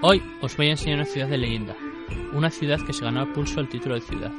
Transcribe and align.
Hoy 0.00 0.22
os 0.40 0.56
voy 0.56 0.68
a 0.68 0.70
enseñar 0.70 1.00
una 1.00 1.06
ciudad 1.06 1.26
de 1.26 1.38
leyenda, 1.38 1.76
una 2.32 2.50
ciudad 2.50 2.78
que 2.86 2.92
se 2.92 3.04
ganó 3.04 3.22
a 3.22 3.32
pulso 3.32 3.58
el 3.58 3.68
título 3.68 3.96
de 3.96 4.00
ciudad. 4.00 4.30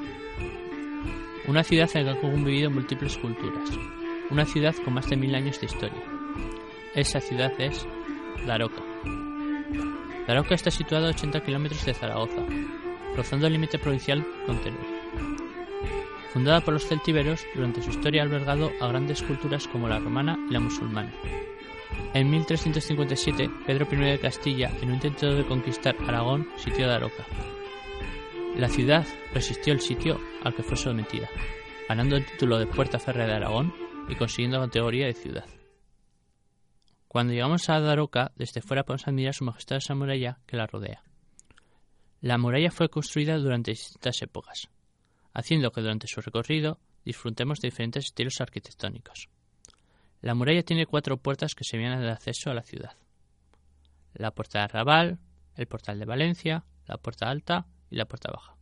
Una 1.47 1.65
ciudad 1.65 1.89
en 1.95 2.05
la 2.05 2.13
que 2.13 2.25
han 2.25 2.31
convivido 2.31 2.71
múltiples 2.71 3.17
culturas, 3.17 3.69
una 4.29 4.45
ciudad 4.45 4.73
con 4.85 4.93
más 4.93 5.09
de 5.09 5.17
mil 5.17 5.35
años 5.35 5.59
de 5.59 5.65
historia. 5.65 6.01
Esa 6.95 7.19
ciudad 7.19 7.51
es 7.59 7.85
Daroca. 8.47 8.81
Daroca 10.27 10.55
está 10.55 10.71
situada 10.71 11.07
a 11.07 11.11
80 11.11 11.43
kilómetros 11.43 11.85
de 11.85 11.93
Zaragoza, 11.93 12.45
rozando 13.17 13.47
el 13.47 13.53
límite 13.53 13.77
provincial 13.79 14.25
con 14.45 14.61
Teruel. 14.61 14.79
Fundada 16.31 16.61
por 16.61 16.73
los 16.73 16.87
celtíberos, 16.87 17.45
durante 17.53 17.81
su 17.81 17.89
historia 17.89 18.21
ha 18.21 18.25
albergado 18.25 18.71
a 18.79 18.87
grandes 18.87 19.21
culturas 19.23 19.67
como 19.67 19.89
la 19.89 19.99
romana 19.99 20.39
y 20.49 20.53
la 20.53 20.61
musulmana. 20.61 21.11
En 22.13 22.29
1357, 22.29 23.49
Pedro 23.65 23.87
I 23.91 23.95
de 23.95 24.19
Castilla, 24.19 24.71
en 24.81 24.89
un 24.89 24.95
intento 24.95 25.33
de 25.33 25.45
conquistar 25.45 25.95
Aragón, 26.07 26.47
sitió 26.57 26.87
Daroca. 26.87 27.25
La 28.55 28.67
ciudad 28.67 29.05
resistió 29.33 29.73
el 29.73 29.81
sitio 29.81 30.19
al 30.43 30.55
que 30.55 30.63
fue 30.63 30.75
sometida, 30.75 31.29
ganando 31.87 32.17
el 32.17 32.25
título 32.25 32.57
de 32.57 32.67
Puerta 32.67 32.99
Férrea 32.99 33.27
de 33.27 33.33
Aragón 33.33 33.73
y 34.09 34.15
consiguiendo 34.15 34.59
la 34.59 34.65
categoría 34.65 35.05
de 35.05 35.13
ciudad. 35.13 35.45
Cuando 37.07 37.33
llegamos 37.33 37.69
a 37.69 37.79
Daroca, 37.79 38.31
desde 38.35 38.61
fuera 38.61 38.83
podemos 38.83 39.07
admirar 39.07 39.33
su 39.33 39.43
majestuosa 39.43 39.95
muralla 39.95 40.39
que 40.45 40.57
la 40.57 40.67
rodea. 40.67 41.03
La 42.21 42.37
muralla 42.37 42.69
fue 42.69 42.89
construida 42.89 43.37
durante 43.37 43.71
distintas 43.71 44.21
épocas, 44.21 44.69
haciendo 45.33 45.71
que 45.71 45.81
durante 45.81 46.07
su 46.07 46.21
recorrido 46.21 46.79
disfrutemos 47.05 47.59
de 47.59 47.69
diferentes 47.69 48.05
estilos 48.05 48.41
arquitectónicos. 48.41 49.29
La 50.21 50.35
muralla 50.35 50.63
tiene 50.63 50.85
cuatro 50.85 51.17
puertas 51.17 51.55
que 51.55 51.63
se 51.63 51.77
vienen 51.77 52.01
de 52.01 52.11
acceso 52.11 52.49
a 52.49 52.53
la 52.53 52.63
ciudad. 52.63 52.97
La 54.13 54.31
puerta 54.31 54.59
de 54.59 54.65
Arrabal, 54.65 55.19
el 55.55 55.67
portal 55.67 55.99
de 55.99 56.05
Valencia, 56.05 56.65
la 56.87 56.97
puerta 56.97 57.29
alta 57.29 57.67
y 57.89 57.95
la 57.95 58.05
puerta 58.05 58.31
baja. 58.31 58.55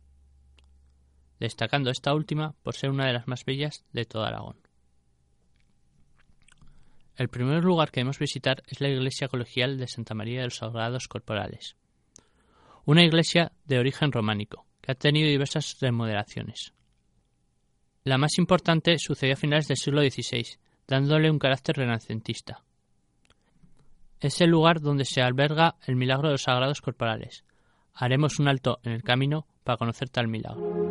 Destacando 1.40 1.90
esta 1.90 2.14
última 2.14 2.54
por 2.62 2.74
ser 2.74 2.90
una 2.90 3.06
de 3.06 3.12
las 3.12 3.26
más 3.26 3.44
bellas 3.44 3.84
de 3.92 4.04
todo 4.04 4.24
Aragón. 4.24 4.56
El 7.16 7.28
primer 7.28 7.64
lugar 7.64 7.90
que 7.90 8.00
debemos 8.00 8.20
visitar 8.20 8.62
es 8.68 8.80
la 8.80 8.88
iglesia 8.88 9.26
colegial 9.26 9.76
de 9.76 9.88
Santa 9.88 10.14
María 10.14 10.40
de 10.40 10.46
los 10.46 10.58
Sagrados 10.58 11.08
Corporales, 11.08 11.76
una 12.84 13.04
iglesia 13.04 13.50
de 13.64 13.80
origen 13.80 14.12
románico, 14.12 14.66
que 14.80 14.92
ha 14.92 14.94
tenido 14.94 15.28
diversas 15.28 15.78
remodelaciones. 15.80 16.72
La 18.04 18.18
más 18.18 18.38
importante 18.38 18.96
sucedió 18.98 19.34
a 19.34 19.36
finales 19.36 19.66
del 19.66 19.76
siglo 19.76 20.00
XVI, 20.00 20.58
dándole 20.88 21.30
un 21.30 21.38
carácter 21.38 21.76
renacentista. 21.76 22.64
Es 24.20 24.40
el 24.40 24.50
lugar 24.50 24.80
donde 24.80 25.04
se 25.04 25.22
alberga 25.22 25.76
el 25.86 25.94
milagro 25.94 26.28
de 26.28 26.32
los 26.32 26.42
sagrados 26.42 26.80
corporales. 26.80 27.44
Haremos 27.94 28.40
un 28.40 28.48
alto 28.48 28.80
en 28.82 28.92
el 28.92 29.02
camino 29.02 29.46
para 29.62 29.76
conocer 29.76 30.08
tal 30.08 30.26
milagro. 30.26 30.88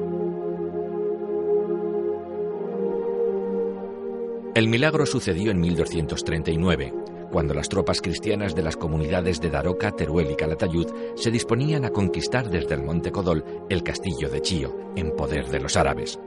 El 4.55 4.67
milagro 4.69 5.05
sucedió 5.05 5.51
en 5.51 5.59
1239, 5.59 6.93
cuando 7.31 7.53
las 7.53 7.69
tropas 7.69 8.01
cristianas 8.01 8.55
de 8.55 8.63
las 8.63 8.77
comunidades 8.77 9.39
de 9.39 9.49
Daroca, 9.49 9.91
Teruel 9.91 10.31
y 10.31 10.35
Calatayud 10.35 10.87
se 11.15 11.29
disponían 11.29 11.85
a 11.85 11.91
conquistar 11.91 12.49
desde 12.49 12.75
el 12.75 12.83
Monte 12.83 13.11
Codol 13.11 13.43
el 13.69 13.83
castillo 13.83 14.29
de 14.29 14.41
Chío, 14.41 14.93
en 14.95 15.15
poder 15.15 15.49
de 15.49 15.59
los 15.59 15.75
árabes. 15.75 16.17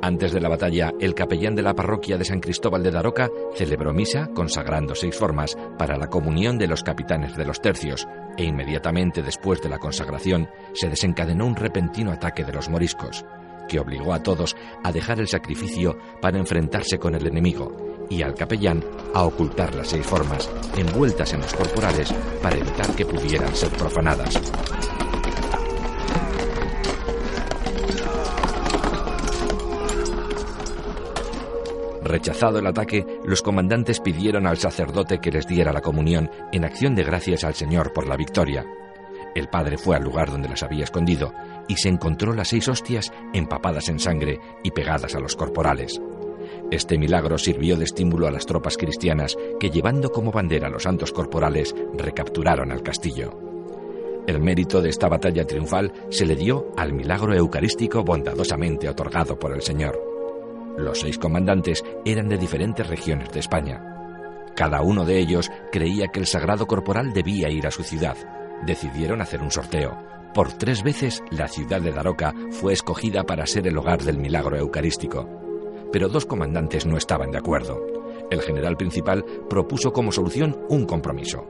Antes 0.00 0.32
de 0.32 0.40
la 0.40 0.48
batalla, 0.48 0.94
el 1.00 1.14
capellán 1.14 1.56
de 1.56 1.62
la 1.62 1.74
parroquia 1.74 2.16
de 2.16 2.24
San 2.24 2.38
Cristóbal 2.38 2.84
de 2.84 2.92
Daroca 2.92 3.30
celebró 3.54 3.92
misa 3.92 4.28
consagrando 4.32 4.94
seis 4.94 5.16
formas 5.16 5.56
para 5.76 5.96
la 5.96 6.06
comunión 6.06 6.56
de 6.56 6.68
los 6.68 6.84
capitanes 6.84 7.36
de 7.36 7.44
los 7.44 7.60
tercios, 7.60 8.06
e 8.36 8.44
inmediatamente 8.44 9.22
después 9.22 9.60
de 9.60 9.68
la 9.68 9.78
consagración 9.78 10.48
se 10.72 10.88
desencadenó 10.88 11.46
un 11.46 11.56
repentino 11.56 12.12
ataque 12.12 12.44
de 12.44 12.52
los 12.52 12.68
moriscos, 12.68 13.24
que 13.68 13.80
obligó 13.80 14.14
a 14.14 14.22
todos 14.22 14.56
a 14.84 14.92
dejar 14.92 15.18
el 15.18 15.26
sacrificio 15.26 15.98
para 16.20 16.38
enfrentarse 16.38 16.98
con 16.98 17.16
el 17.16 17.26
enemigo, 17.26 17.76
y 18.08 18.22
al 18.22 18.34
capellán 18.34 18.84
a 19.14 19.24
ocultar 19.24 19.74
las 19.74 19.88
seis 19.88 20.06
formas 20.06 20.48
envueltas 20.76 21.32
en 21.32 21.40
los 21.40 21.52
corporales 21.54 22.14
para 22.40 22.56
evitar 22.56 22.94
que 22.94 23.04
pudieran 23.04 23.54
ser 23.54 23.70
profanadas. 23.70 24.40
Rechazado 32.18 32.58
el 32.58 32.66
ataque, 32.66 33.06
los 33.24 33.42
comandantes 33.42 34.00
pidieron 34.00 34.48
al 34.48 34.56
sacerdote 34.56 35.20
que 35.20 35.30
les 35.30 35.46
diera 35.46 35.72
la 35.72 35.80
comunión 35.80 36.28
en 36.50 36.64
acción 36.64 36.96
de 36.96 37.04
gracias 37.04 37.44
al 37.44 37.54
Señor 37.54 37.92
por 37.92 38.08
la 38.08 38.16
victoria. 38.16 38.66
El 39.36 39.46
padre 39.46 39.78
fue 39.78 39.94
al 39.94 40.02
lugar 40.02 40.28
donde 40.28 40.48
las 40.48 40.64
había 40.64 40.82
escondido 40.82 41.32
y 41.68 41.76
se 41.76 41.88
encontró 41.88 42.32
las 42.32 42.48
seis 42.48 42.66
hostias 42.66 43.12
empapadas 43.32 43.88
en 43.88 44.00
sangre 44.00 44.40
y 44.64 44.72
pegadas 44.72 45.14
a 45.14 45.20
los 45.20 45.36
corporales. 45.36 46.02
Este 46.72 46.98
milagro 46.98 47.38
sirvió 47.38 47.76
de 47.76 47.84
estímulo 47.84 48.26
a 48.26 48.32
las 48.32 48.46
tropas 48.46 48.76
cristianas 48.76 49.36
que, 49.60 49.70
llevando 49.70 50.10
como 50.10 50.32
bandera 50.32 50.68
los 50.68 50.82
santos 50.82 51.12
corporales, 51.12 51.72
recapturaron 51.96 52.72
al 52.72 52.82
castillo. 52.82 53.30
El 54.26 54.40
mérito 54.40 54.82
de 54.82 54.88
esta 54.88 55.08
batalla 55.08 55.46
triunfal 55.46 55.92
se 56.10 56.26
le 56.26 56.34
dio 56.34 56.72
al 56.76 56.92
milagro 56.94 57.32
eucarístico 57.32 58.02
bondadosamente 58.02 58.88
otorgado 58.88 59.38
por 59.38 59.52
el 59.52 59.62
Señor. 59.62 60.17
Los 60.78 61.00
seis 61.00 61.18
comandantes 61.18 61.84
eran 62.04 62.28
de 62.28 62.38
diferentes 62.38 62.86
regiones 62.86 63.30
de 63.32 63.40
España. 63.40 63.84
Cada 64.56 64.80
uno 64.80 65.04
de 65.04 65.18
ellos 65.18 65.50
creía 65.70 66.08
que 66.08 66.20
el 66.20 66.26
sagrado 66.26 66.66
corporal 66.66 67.12
debía 67.12 67.50
ir 67.50 67.66
a 67.66 67.70
su 67.70 67.82
ciudad. 67.82 68.16
Decidieron 68.64 69.20
hacer 69.20 69.42
un 69.42 69.50
sorteo. 69.50 69.98
Por 70.32 70.52
tres 70.52 70.82
veces 70.82 71.22
la 71.30 71.48
ciudad 71.48 71.80
de 71.80 71.92
Daroca 71.92 72.34
fue 72.50 72.72
escogida 72.72 73.24
para 73.24 73.46
ser 73.46 73.66
el 73.66 73.76
hogar 73.76 74.02
del 74.02 74.18
milagro 74.18 74.56
eucarístico 74.56 75.28
pero 75.92 76.08
dos 76.08 76.26
comandantes 76.26 76.86
no 76.86 76.96
estaban 76.96 77.30
de 77.30 77.38
acuerdo. 77.38 77.80
El 78.30 78.42
general 78.42 78.76
principal 78.76 79.24
propuso 79.48 79.92
como 79.92 80.12
solución 80.12 80.58
un 80.68 80.84
compromiso. 80.84 81.46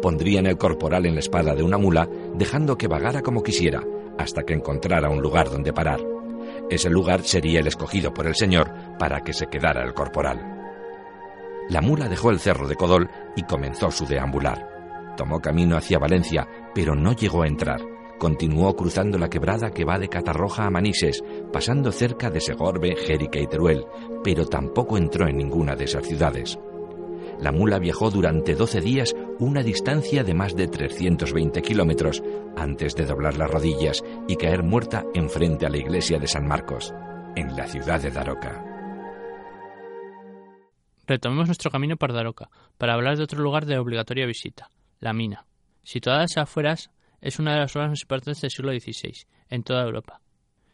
Pondrían 0.00 0.46
el 0.46 0.58
corporal 0.58 1.06
en 1.06 1.14
la 1.14 1.20
espada 1.20 1.54
de 1.54 1.62
una 1.62 1.78
mula, 1.78 2.08
dejando 2.34 2.76
que 2.76 2.88
vagara 2.88 3.22
como 3.22 3.42
quisiera, 3.42 3.82
hasta 4.18 4.42
que 4.42 4.54
encontrara 4.54 5.08
un 5.10 5.22
lugar 5.22 5.50
donde 5.50 5.72
parar. 5.72 6.13
Ese 6.70 6.90
lugar 6.90 7.22
sería 7.22 7.60
el 7.60 7.66
escogido 7.66 8.12
por 8.12 8.26
el 8.26 8.34
señor 8.34 8.72
para 8.98 9.20
que 9.20 9.32
se 9.32 9.46
quedara 9.46 9.82
el 9.84 9.94
corporal. 9.94 10.40
La 11.68 11.80
mula 11.80 12.08
dejó 12.08 12.30
el 12.30 12.40
cerro 12.40 12.68
de 12.68 12.76
Codol 12.76 13.10
y 13.36 13.42
comenzó 13.42 13.90
su 13.90 14.06
deambular. 14.06 15.14
Tomó 15.16 15.40
camino 15.40 15.76
hacia 15.76 15.98
Valencia, 15.98 16.48
pero 16.74 16.94
no 16.94 17.12
llegó 17.12 17.42
a 17.42 17.46
entrar 17.46 17.80
Continuó 18.18 18.74
cruzando 18.76 19.18
la 19.18 19.28
quebrada 19.28 19.70
que 19.70 19.84
va 19.84 19.98
de 19.98 20.08
Catarroja 20.08 20.66
a 20.66 20.70
Manises, 20.70 21.22
pasando 21.52 21.90
cerca 21.90 22.30
de 22.30 22.40
Segorbe, 22.40 22.94
Jérica 22.96 23.40
y 23.40 23.46
Teruel, 23.46 23.84
pero 24.22 24.46
tampoco 24.46 24.96
entró 24.96 25.28
en 25.28 25.36
ninguna 25.36 25.74
de 25.74 25.84
esas 25.84 26.06
ciudades. 26.06 26.58
La 27.40 27.50
mula 27.50 27.78
viajó 27.78 28.10
durante 28.10 28.54
12 28.54 28.80
días 28.80 29.14
una 29.38 29.62
distancia 29.62 30.22
de 30.22 30.34
más 30.34 30.54
de 30.54 30.68
320 30.68 31.62
kilómetros 31.62 32.22
antes 32.56 32.94
de 32.94 33.06
doblar 33.06 33.36
las 33.36 33.50
rodillas 33.50 34.02
y 34.28 34.36
caer 34.36 34.62
muerta 34.62 35.04
enfrente 35.14 35.66
a 35.66 35.70
la 35.70 35.78
iglesia 35.78 36.18
de 36.18 36.28
San 36.28 36.46
Marcos, 36.46 36.92
en 37.36 37.56
la 37.56 37.66
ciudad 37.66 38.00
de 38.00 38.10
Daroca. 38.10 38.64
Retomemos 41.06 41.46
nuestro 41.46 41.70
camino 41.70 41.96
por 41.96 42.12
Daroca 42.12 42.48
para 42.78 42.94
hablar 42.94 43.16
de 43.16 43.24
otro 43.24 43.42
lugar 43.42 43.66
de 43.66 43.78
obligatoria 43.78 44.26
visita, 44.26 44.70
la 45.00 45.12
mina. 45.12 45.46
Situada 45.82 46.24
a 46.36 46.40
afueras 46.42 46.90
es 47.20 47.38
una 47.38 47.54
de 47.54 47.60
las 47.60 47.76
obras 47.76 47.90
más 47.90 48.02
importantes 48.02 48.40
del 48.40 48.50
siglo 48.50 48.72
XVI 48.72 49.26
en 49.50 49.62
toda 49.62 49.84
Europa. 49.84 50.20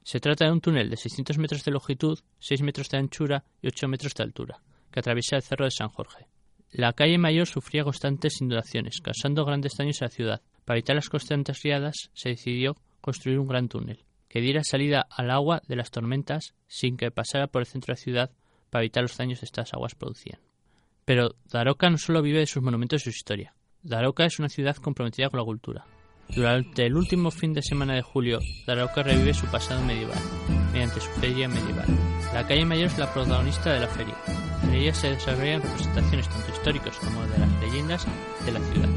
Se 0.02 0.20
trata 0.20 0.44
de 0.44 0.52
un 0.52 0.60
túnel 0.60 0.88
de 0.88 0.96
600 0.96 1.38
metros 1.38 1.64
de 1.64 1.72
longitud, 1.72 2.18
6 2.38 2.62
metros 2.62 2.88
de 2.90 2.98
anchura 2.98 3.44
y 3.60 3.68
8 3.68 3.88
metros 3.88 4.14
de 4.14 4.22
altura, 4.22 4.60
que 4.90 5.00
atraviesa 5.00 5.36
el 5.36 5.42
cerro 5.42 5.64
de 5.64 5.70
San 5.70 5.88
Jorge. 5.88 6.26
La 6.72 6.92
calle 6.92 7.18
mayor 7.18 7.46
sufría 7.46 7.84
constantes 7.84 8.40
inundaciones, 8.40 9.00
causando 9.00 9.44
grandes 9.44 9.72
daños 9.76 10.00
a 10.02 10.04
la 10.06 10.10
ciudad. 10.10 10.42
Para 10.64 10.78
evitar 10.78 10.94
las 10.94 11.08
constantes 11.08 11.62
riadas, 11.62 12.10
se 12.14 12.30
decidió 12.30 12.76
construir 13.00 13.38
un 13.38 13.48
gran 13.48 13.68
túnel, 13.68 14.04
que 14.28 14.40
diera 14.40 14.62
salida 14.62 15.06
al 15.10 15.30
agua 15.30 15.62
de 15.66 15.76
las 15.76 15.90
tormentas 15.90 16.54
sin 16.68 16.96
que 16.96 17.10
pasara 17.10 17.48
por 17.48 17.62
el 17.62 17.66
centro 17.66 17.92
de 17.92 17.98
la 17.98 18.04
ciudad 18.04 18.30
para 18.70 18.84
evitar 18.84 19.02
los 19.02 19.16
daños 19.16 19.40
que 19.40 19.46
estas 19.46 19.74
aguas 19.74 19.96
producían. 19.96 20.40
Pero 21.04 21.34
Daroca 21.50 21.90
no 21.90 21.98
solo 21.98 22.22
vive 22.22 22.38
de 22.38 22.46
sus 22.46 22.62
monumentos 22.62 23.02
y 23.02 23.04
su 23.04 23.10
historia. 23.10 23.54
Daroca 23.82 24.24
es 24.24 24.38
una 24.38 24.48
ciudad 24.48 24.76
comprometida 24.76 25.28
con 25.28 25.38
la 25.40 25.44
cultura. 25.44 25.86
Durante 26.28 26.86
el 26.86 26.94
último 26.94 27.32
fin 27.32 27.52
de 27.52 27.62
semana 27.62 27.94
de 27.94 28.02
julio, 28.02 28.38
Daroca 28.66 29.02
revive 29.02 29.34
su 29.34 29.46
pasado 29.46 29.82
medieval, 29.82 30.18
mediante 30.80 31.00
su 31.00 31.10
feria 31.20 31.46
medieval. 31.46 31.86
La 32.32 32.46
calle 32.46 32.64
Mayor 32.64 32.86
es 32.86 32.96
la 32.96 33.12
protagonista 33.12 33.70
de 33.72 33.80
la 33.80 33.88
feria. 33.88 34.14
En 34.62 34.72
ella 34.72 34.94
se 34.94 35.10
desarrollan 35.10 35.60
representaciones 35.60 36.28
tanto 36.28 36.52
históricas 36.52 36.96
como 36.96 37.22
de 37.26 37.38
las 37.38 37.60
leyendas 37.60 38.06
de 38.46 38.52
la 38.52 38.60
ciudad. 38.60 38.88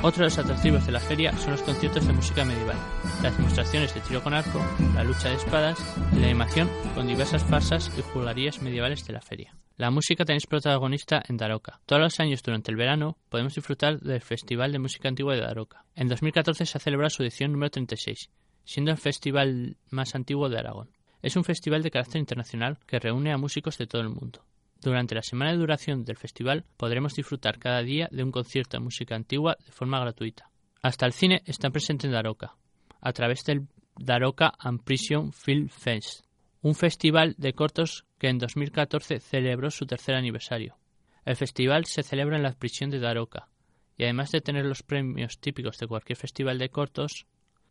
Otro 0.00 0.20
de 0.20 0.30
los 0.30 0.38
atractivos 0.38 0.86
de 0.86 0.92
la 0.92 1.00
feria 1.00 1.36
son 1.36 1.52
los 1.52 1.62
conciertos 1.62 2.06
de 2.06 2.12
música 2.14 2.44
medieval, 2.46 2.76
las 3.22 3.36
demostraciones 3.36 3.92
de 3.94 4.00
tiro 4.00 4.22
con 4.22 4.32
arco, 4.32 4.64
la 4.94 5.04
lucha 5.04 5.28
de 5.28 5.34
espadas 5.34 5.78
y 6.12 6.20
la 6.20 6.26
animación 6.26 6.70
con 6.94 7.06
diversas 7.06 7.44
farsas 7.44 7.90
y 7.98 8.00
juglarías 8.00 8.62
medievales 8.62 9.06
de 9.06 9.12
la 9.12 9.20
feria. 9.20 9.54
La 9.76 9.90
música 9.90 10.24
también 10.24 10.38
es 10.38 10.46
protagonista 10.46 11.22
en 11.28 11.36
Daroca. 11.36 11.80
Todos 11.84 12.00
los 12.00 12.20
años 12.20 12.42
durante 12.42 12.70
el 12.70 12.76
verano 12.76 13.18
podemos 13.28 13.54
disfrutar 13.54 14.00
del 14.00 14.22
Festival 14.22 14.72
de 14.72 14.78
Música 14.78 15.08
Antigua 15.08 15.34
de 15.34 15.42
Daroca. 15.42 15.84
En 15.94 16.08
2014 16.08 16.64
se 16.64 16.78
ha 16.78 16.80
celebrado 16.80 17.10
su 17.10 17.22
edición 17.22 17.52
número 17.52 17.70
36, 17.70 18.30
siendo 18.64 18.92
el 18.92 18.98
festival 18.98 19.76
más 19.90 20.14
antiguo 20.14 20.48
de 20.48 20.58
Aragón. 20.58 20.97
Es 21.20 21.36
un 21.36 21.44
festival 21.44 21.82
de 21.82 21.90
carácter 21.90 22.20
internacional 22.20 22.78
que 22.86 23.00
reúne 23.00 23.32
a 23.32 23.38
músicos 23.38 23.76
de 23.76 23.86
todo 23.86 24.02
el 24.02 24.08
mundo. 24.08 24.44
Durante 24.80 25.16
la 25.16 25.22
semana 25.22 25.50
de 25.50 25.58
duración 25.58 26.04
del 26.04 26.16
festival 26.16 26.64
podremos 26.76 27.14
disfrutar 27.14 27.58
cada 27.58 27.82
día 27.82 28.08
de 28.12 28.22
un 28.22 28.30
concierto 28.30 28.76
de 28.76 28.84
música 28.84 29.16
antigua 29.16 29.56
de 29.64 29.72
forma 29.72 29.98
gratuita. 29.98 30.50
Hasta 30.80 31.06
el 31.06 31.12
cine 31.12 31.42
está 31.46 31.70
presente 31.70 32.06
en 32.06 32.12
Daroca, 32.12 32.54
a 33.00 33.12
través 33.12 33.42
del 33.44 33.66
Daroca 33.98 34.52
and 34.58 34.84
Prison 34.84 35.32
Film 35.32 35.68
Fest, 35.68 36.24
un 36.62 36.76
festival 36.76 37.34
de 37.36 37.52
cortos 37.52 38.04
que 38.18 38.28
en 38.28 38.38
2014 38.38 39.18
celebró 39.18 39.70
su 39.72 39.86
tercer 39.86 40.14
aniversario. 40.14 40.78
El 41.24 41.34
festival 41.34 41.84
se 41.86 42.04
celebra 42.04 42.36
en 42.36 42.44
la 42.44 42.52
prisión 42.52 42.90
de 42.90 43.00
Daroca, 43.00 43.48
y 43.96 44.04
además 44.04 44.30
de 44.30 44.40
tener 44.40 44.64
los 44.64 44.84
premios 44.84 45.40
típicos 45.40 45.78
de 45.78 45.88
cualquier 45.88 46.16
festival 46.16 46.58
de 46.58 46.68
cortos, 46.68 47.26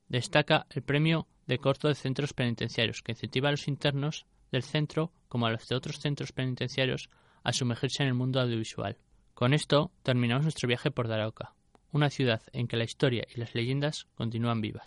destaca 0.10 0.68
el 0.70 0.84
premio 0.84 1.28
de 1.48 1.58
corto 1.58 1.88
de 1.88 1.96
centros 1.96 2.34
penitenciarios, 2.34 3.02
que 3.02 3.14
incentiva 3.14 3.50
a 3.50 3.52
los 3.52 3.68
internos 3.68 4.26
del 4.52 4.64
centro, 4.64 5.12
como 5.28 5.48
a 5.48 5.52
los 5.52 5.68
de 5.68 5.76
otros 5.76 6.00
centros 6.00 6.32
penitenciarios, 6.32 7.10
a 7.44 7.54
sumergirse 7.54 8.04
en 8.04 8.10
el 8.10 8.14
mundo 8.14 8.40
audiovisual. 8.40 8.98
Con 9.34 9.54
esto 9.54 9.92
terminamos 10.04 10.44
nuestro 10.44 10.68
viaje 10.68 10.92
por 10.92 11.08
Daroca, 11.08 11.54
una 11.92 12.10
ciudad 12.10 12.42
en 12.54 12.68
que 12.68 12.78
la 12.78 12.84
historia 12.84 13.26
y 13.34 13.40
las 13.40 13.56
leyendas 13.56 14.08
continúan 14.16 14.62
vivas. 14.62 14.86